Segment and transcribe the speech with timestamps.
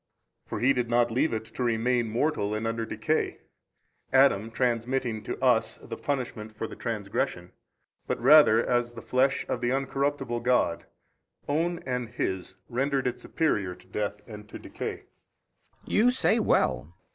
[0.47, 3.37] for He did not leave it to remain mortal and under decay,
[4.11, 7.51] Adam transmitting to us the punishment for the transgression,
[8.07, 10.87] but rather as the flesh of the uncorruptible God,
[11.47, 15.03] Own and His, rendered it superior to death and to decay.
[15.85, 15.93] B.
[15.93, 16.95] You say well.